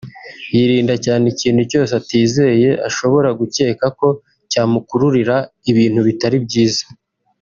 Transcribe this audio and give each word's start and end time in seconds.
yirinda 0.55 0.95
cyane 1.05 1.25
ikintu 1.33 1.61
cyose 1.71 1.91
atizeye 2.01 2.69
ashobora 2.87 3.29
gucyeka 3.39 3.85
ko 3.99 4.07
cyamukururira 4.51 5.35
ibintu 5.71 5.99
bitari 6.09 6.37
byiza 6.47 6.83